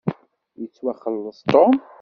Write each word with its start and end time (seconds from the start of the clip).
Yettwaxelleṣ 0.61 1.39
Tom. 1.51 1.73